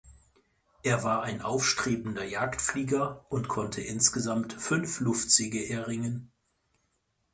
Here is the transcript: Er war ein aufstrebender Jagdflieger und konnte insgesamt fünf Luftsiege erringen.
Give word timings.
Er 0.81 1.03
war 1.03 1.21
ein 1.21 1.43
aufstrebender 1.43 2.23
Jagdflieger 2.23 3.23
und 3.29 3.47
konnte 3.49 3.81
insgesamt 3.81 4.51
fünf 4.53 4.99
Luftsiege 4.99 5.69
erringen. 5.69 6.31